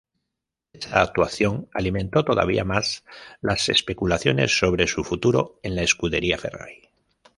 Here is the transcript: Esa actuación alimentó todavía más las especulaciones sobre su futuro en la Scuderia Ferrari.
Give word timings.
Esa 0.73 0.99
actuación 1.03 1.69
alimentó 1.75 2.25
todavía 2.25 2.63
más 2.63 3.03
las 3.39 3.69
especulaciones 3.69 4.57
sobre 4.57 4.87
su 4.87 5.03
futuro 5.03 5.59
en 5.61 5.75
la 5.75 5.85
Scuderia 5.85 6.39
Ferrari. 6.39 6.89